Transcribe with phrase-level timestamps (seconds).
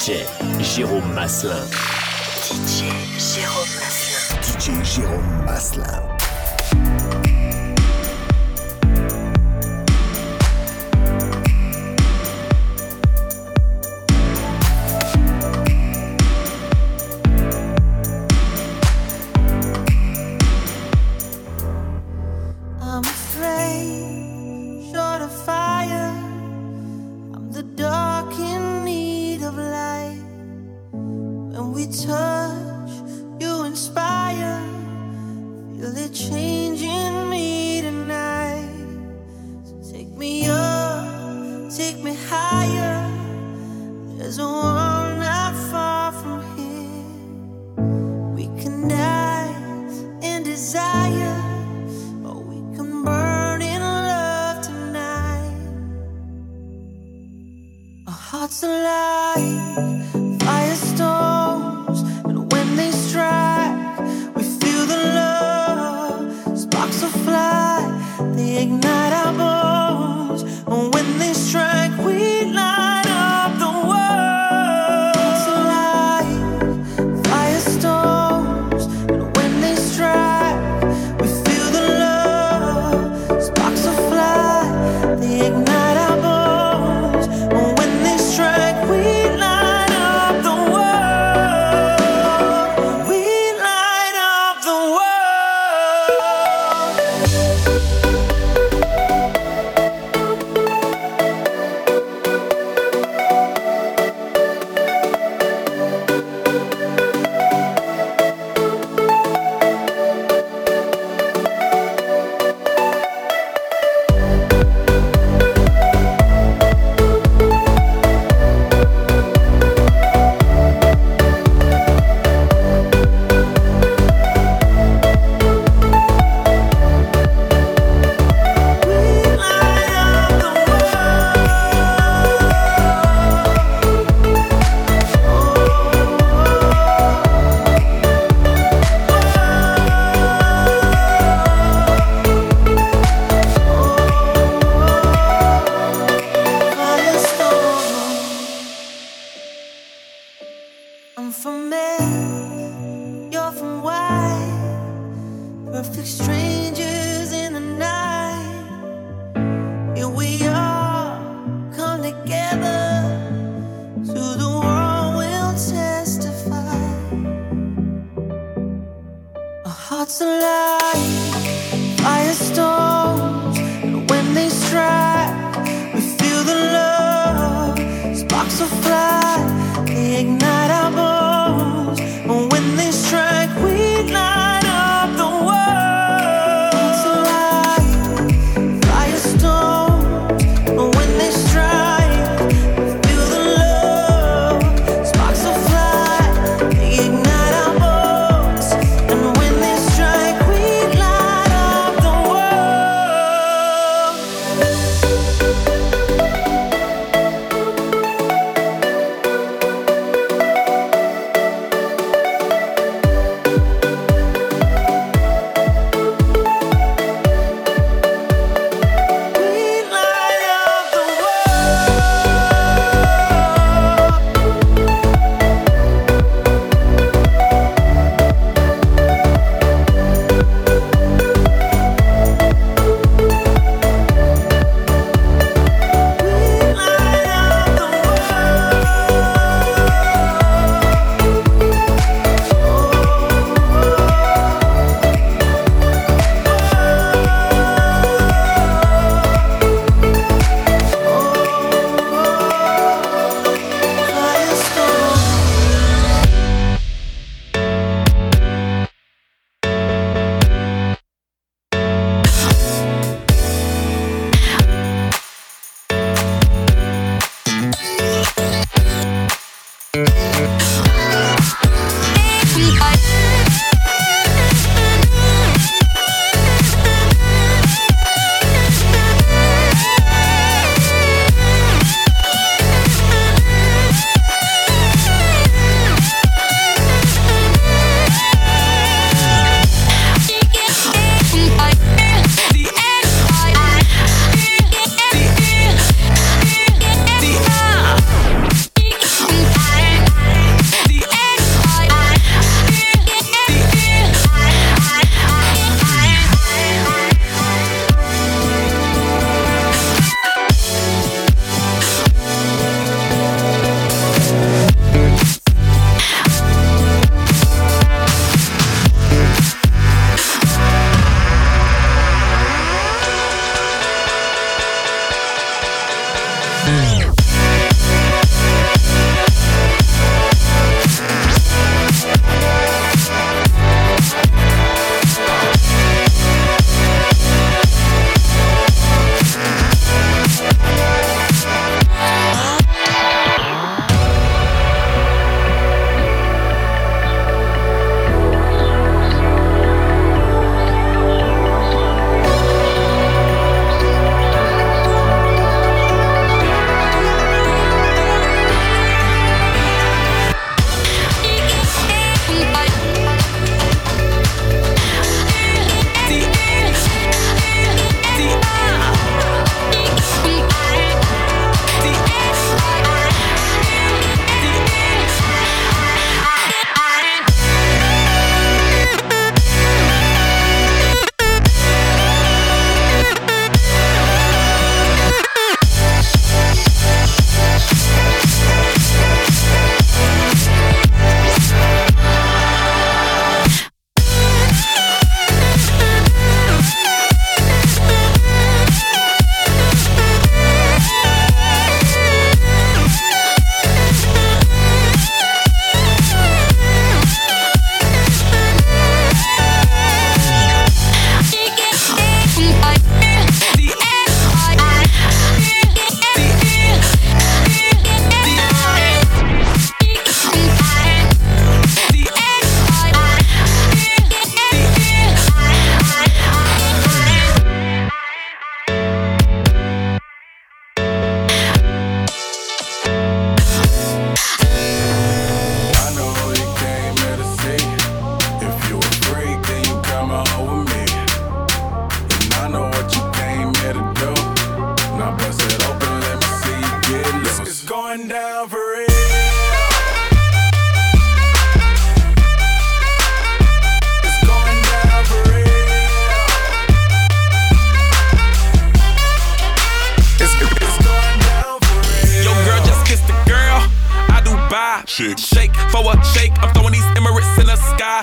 [0.00, 0.24] DJ
[0.60, 1.64] Jérôme Maslin.
[2.42, 4.40] DJ Jérôme Maslin.
[4.42, 6.13] DJ Jérôme Maslin.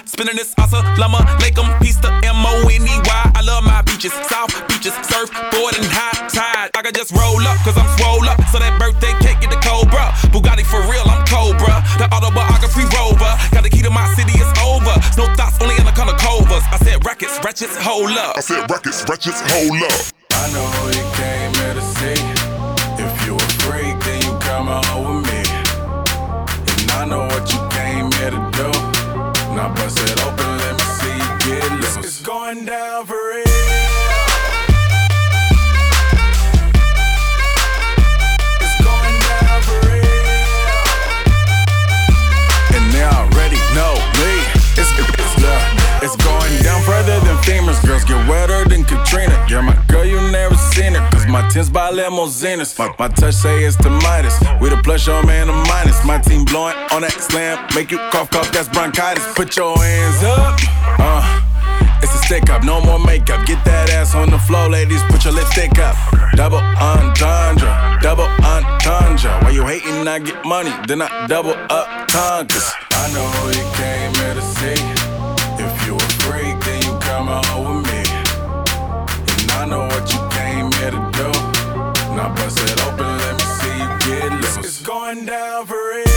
[0.04, 0.22] The sky.
[0.22, 1.26] Spinning this asa llama.
[1.42, 3.32] Lake 'em, piece the M O N E Y.
[3.36, 6.72] I love my beaches, south beaches, surfboard and high tide.
[6.76, 8.40] I can just roll up, cause I'm swole up.
[8.52, 10.12] So that birthday cake get the Cobra.
[10.32, 11.84] Bugatti for real, I'm Cobra.
[11.98, 13.34] The autobiography rover.
[13.52, 14.96] Got the key to my city, it's over.
[15.18, 16.64] No thoughts, only in the color covers.
[16.72, 18.38] I said rackets, wretches, hold up.
[18.38, 20.00] I said rackets, wretches, hold up.
[20.32, 21.01] I know
[29.62, 31.98] Now bust it open, let me see you get loose.
[31.98, 33.46] It's going down for real.
[38.58, 40.34] It's going down for real.
[42.74, 44.34] And they already know me.
[44.82, 45.14] It's, it's,
[46.02, 49.46] it's going down further than famous girls get wetter than Katrina.
[49.48, 49.78] Yeah, my
[51.32, 52.78] my tins by limousines.
[52.78, 54.38] My, my touch say it's the Midas.
[54.60, 56.04] We the plus your man, the minus.
[56.06, 57.66] My team blowing on that slam.
[57.74, 59.26] Make you cough, cough, that's bronchitis.
[59.34, 60.60] Put your hands up.
[61.00, 61.48] Uh.
[62.04, 63.46] It's a stick up, no more makeup.
[63.46, 65.04] Get that ass on the floor, ladies.
[65.04, 65.96] Put your lipstick up.
[66.34, 67.70] Double entendre,
[68.02, 69.30] double entendre.
[69.42, 70.08] Why you hating?
[70.08, 72.72] I get money, then I double up conquers.
[72.92, 74.82] I know you came here to see.
[75.62, 77.71] If you a freak, then you come on
[82.22, 84.58] Now bust it open, let me see you get loose.
[84.58, 86.11] It's going down for real.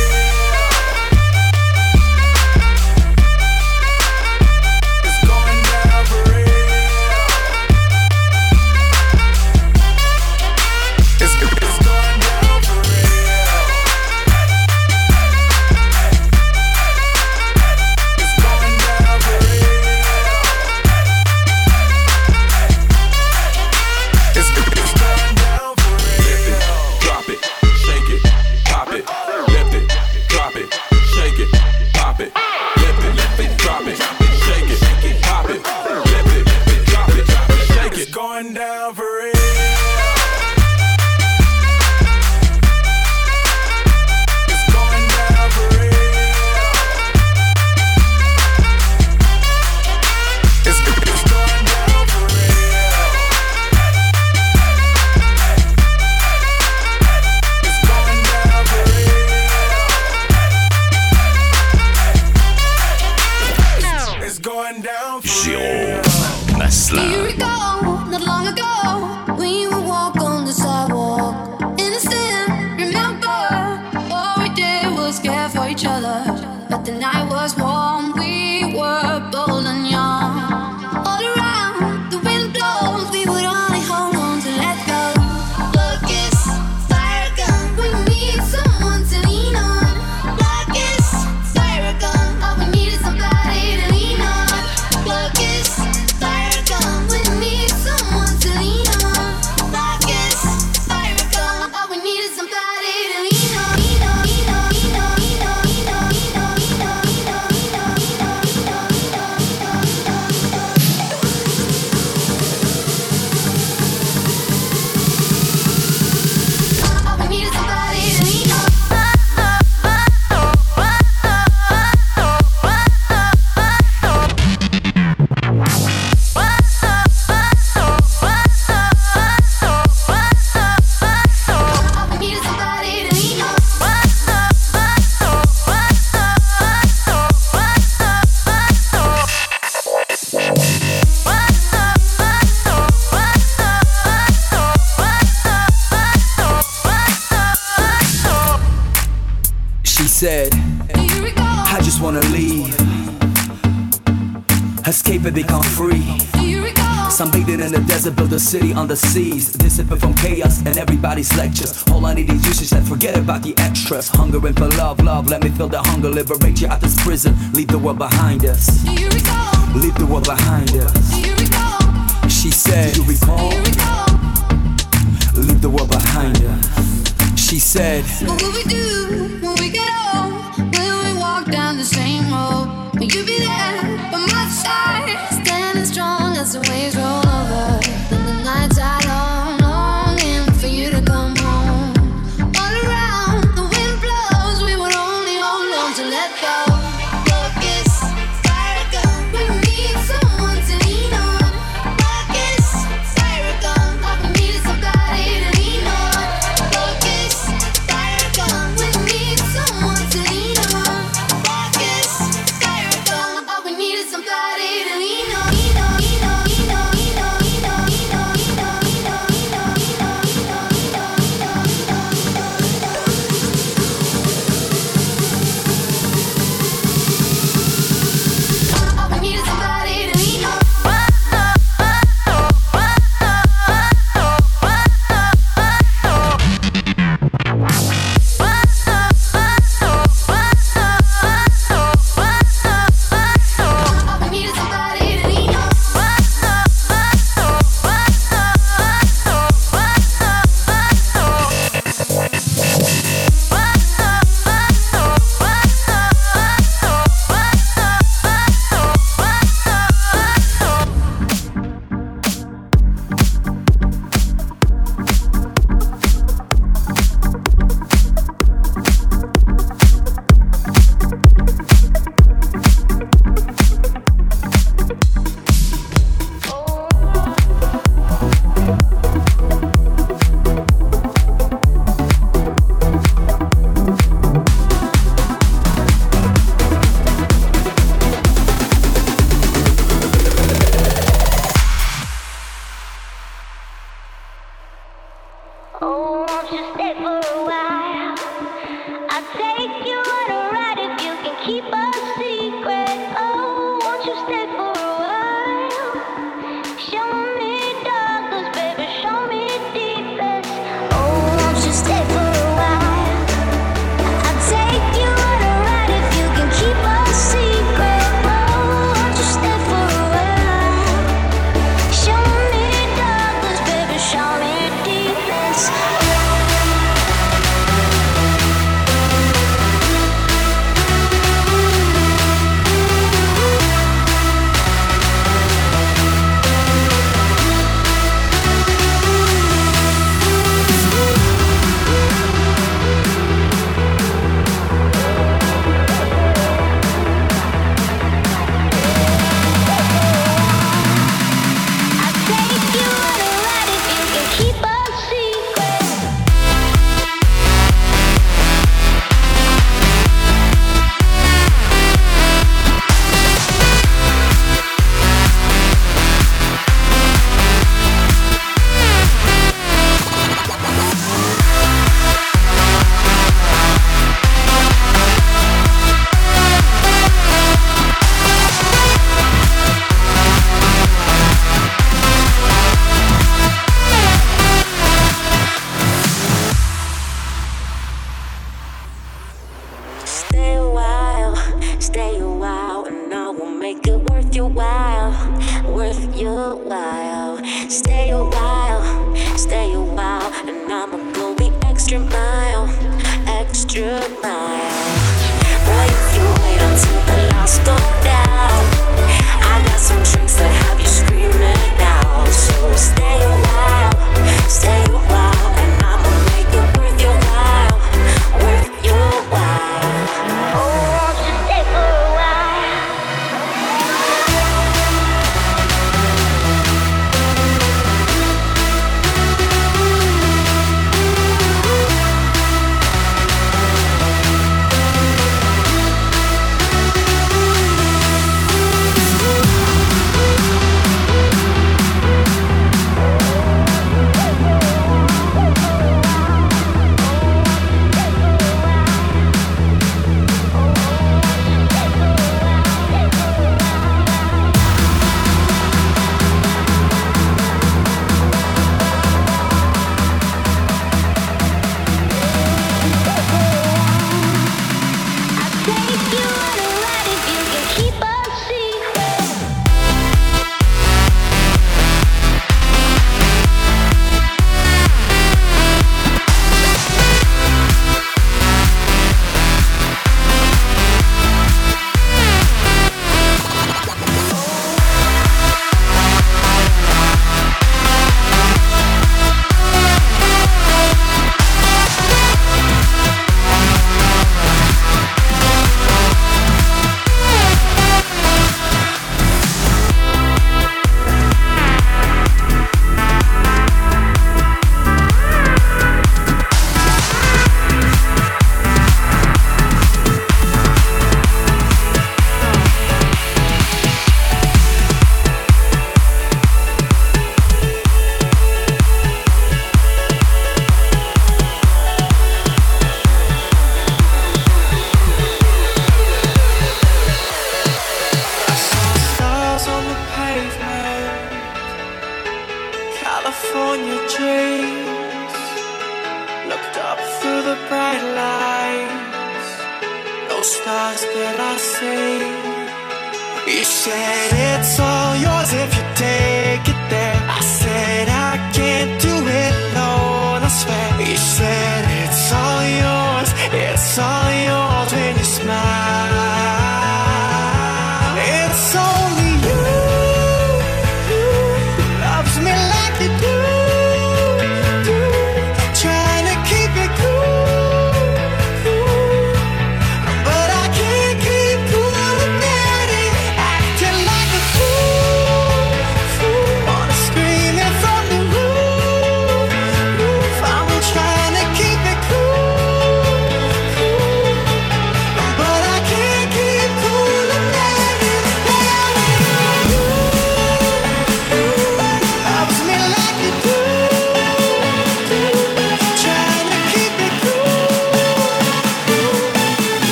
[158.04, 159.52] Sunbathing in the desert, build a city on the seas.
[159.52, 161.84] Dissipate from chaos and everybody's lectures.
[161.90, 164.08] All I need is you, she said, forget about the extras.
[164.08, 166.08] Hungering for love, love, let me feel the hunger.
[166.08, 168.82] Liberate you out this prison, leave the world behind us.
[168.82, 169.50] Here we go.
[169.74, 171.12] Leave the world behind us.
[171.14, 172.28] Here we go.
[172.28, 173.50] She said, Do you recall?
[173.50, 175.40] Here we go.
[175.40, 177.40] Leave the world behind us.
[177.40, 180.32] She said, What will we do when we get old?
[180.58, 182.90] Will we walk down the same road?
[182.94, 183.43] Will you be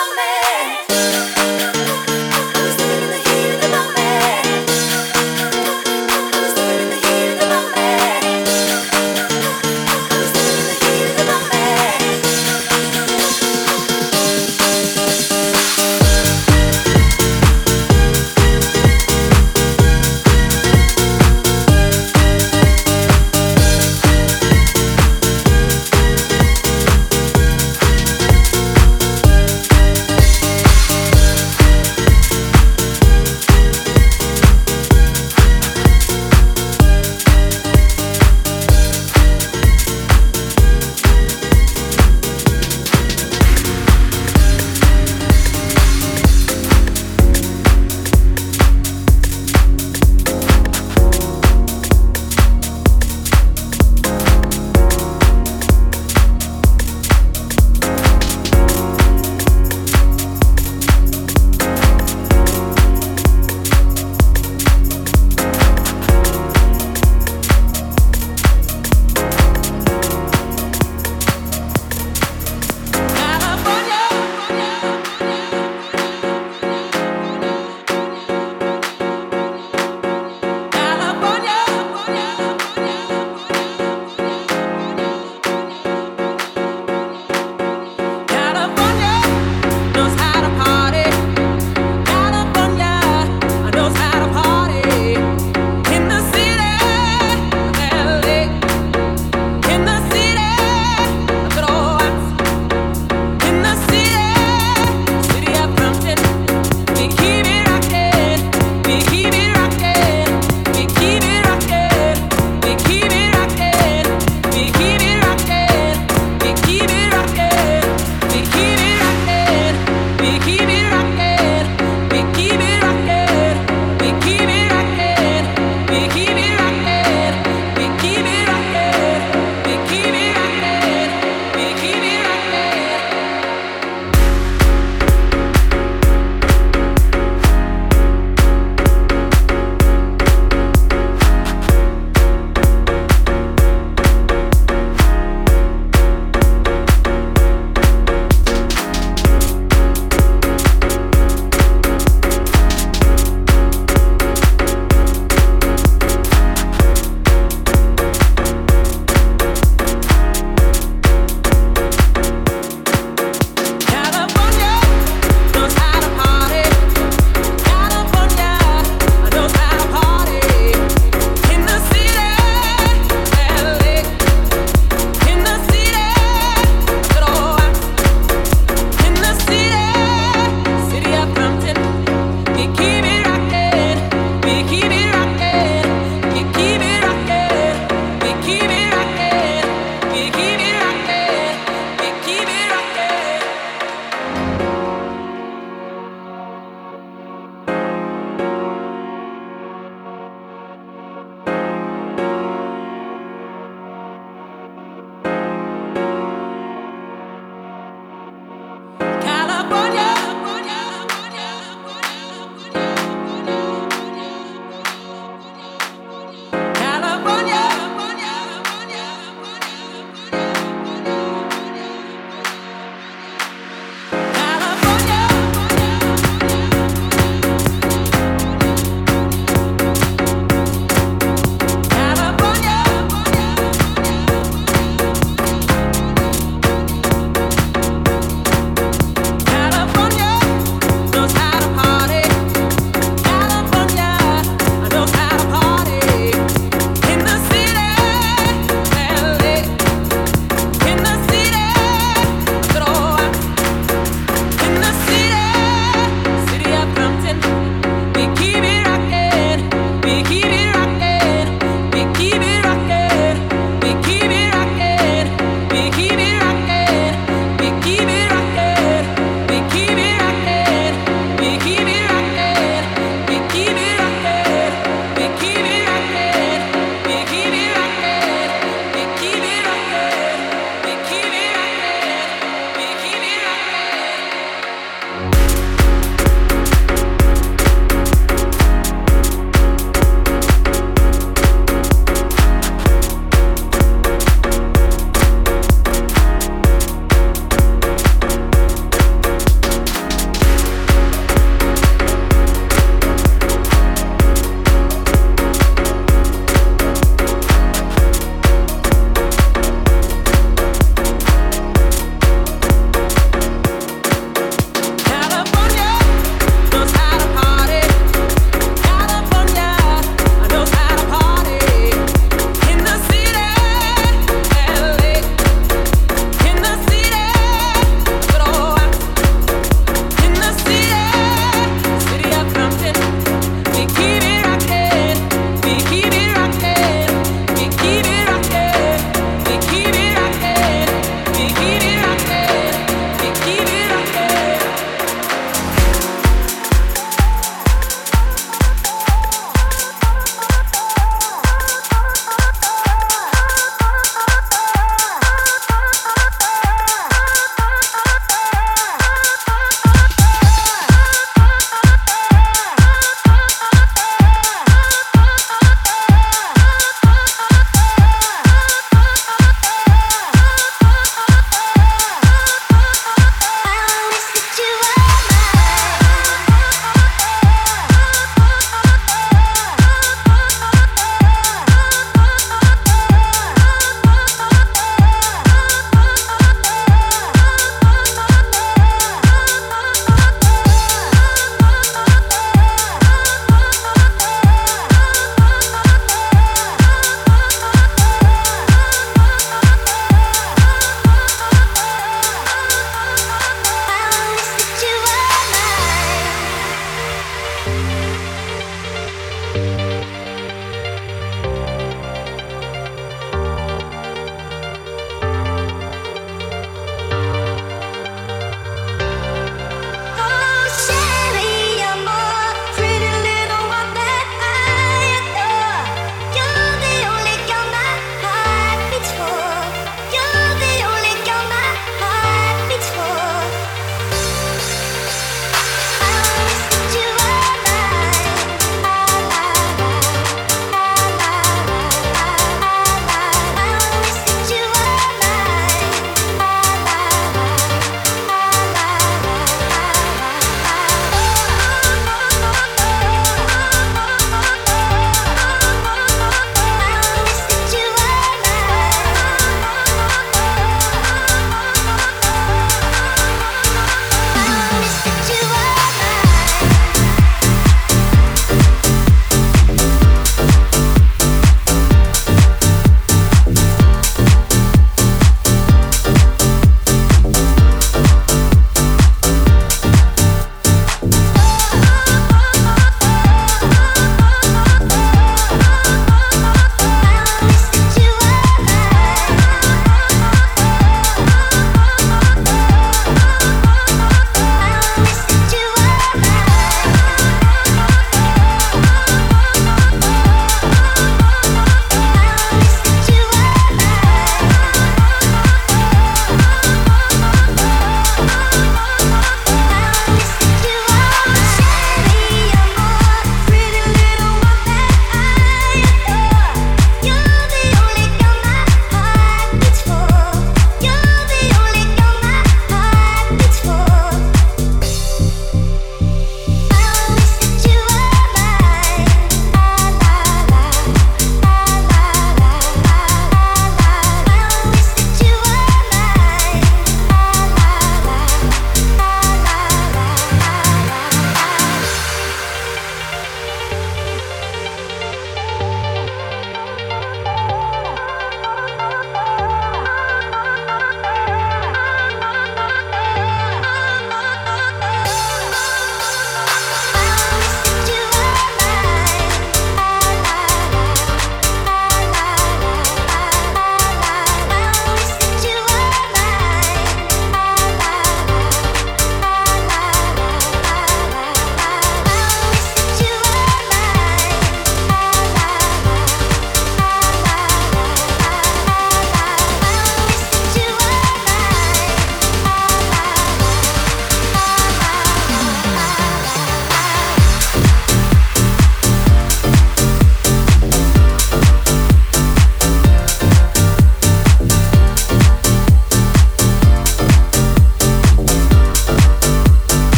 [0.00, 0.39] Superman.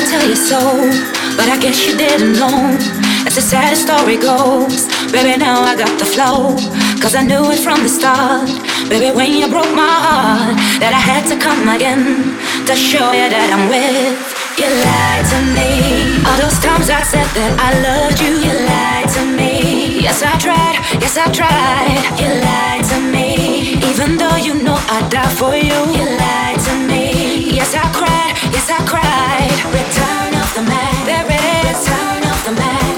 [0.00, 0.60] To tell you so,
[1.36, 2.72] but I guess you didn't know.
[3.26, 6.56] As the sad story goes, baby, now I got the flow.
[7.02, 8.48] Cause I knew it from the start.
[8.88, 12.32] Baby, when you broke my heart, that I had to come again
[12.64, 14.16] to show you that I'm with.
[14.56, 15.68] You lied to me.
[16.24, 20.00] All those times I said that I loved you, you lied to me.
[20.00, 22.00] Yes, I tried, yes, I tried.
[22.16, 23.76] You lied to me.
[23.84, 27.52] Even though you know I'd die for you, you lied to me.
[27.52, 29.49] Yes, I cried, yes, I cried.
[32.50, 32.89] The man.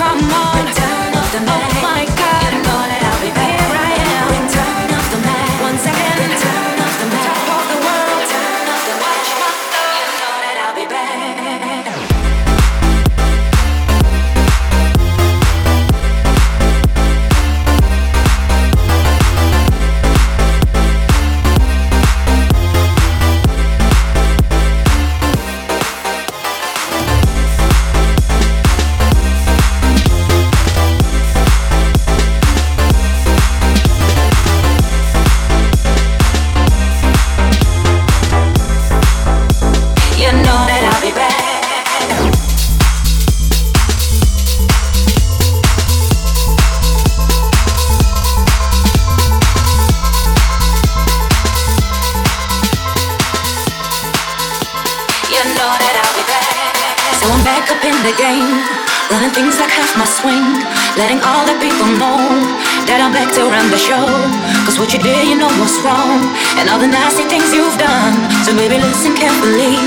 [64.82, 66.18] What you did, you know what's wrong,
[66.58, 68.18] and all the nasty things you've done.
[68.42, 69.78] So baby, listen carefully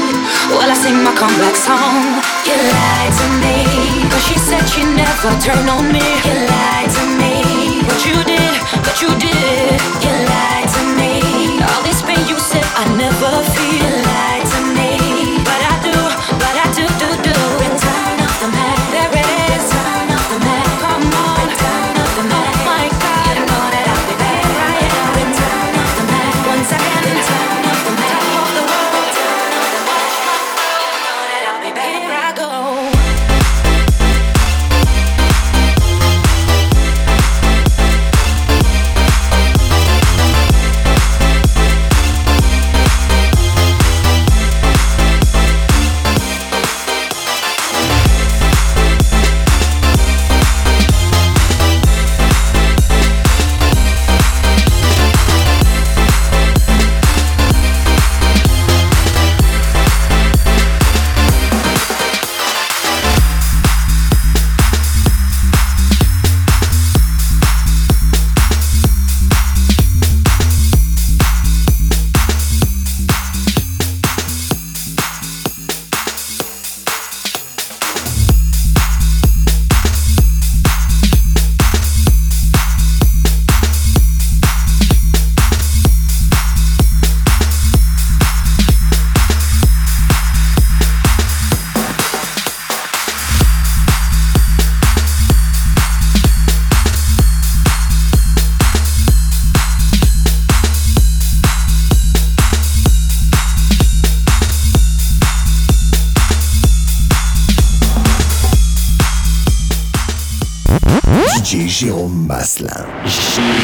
[0.56, 2.24] while I sing my comeback song.
[2.48, 6.00] You lied to me, cause she said she never turned on me.
[6.24, 8.56] You lied to me, but you did,
[8.88, 9.25] but you did.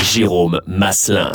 [0.03, 1.31] Jérôme Masselin.